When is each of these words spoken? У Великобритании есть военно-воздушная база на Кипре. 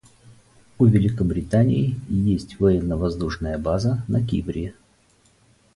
У 0.79 0.85
Великобритании 0.87 1.95
есть 2.09 2.59
военно-воздушная 2.59 3.59
база 3.59 4.03
на 4.07 4.25
Кипре. 4.25 4.73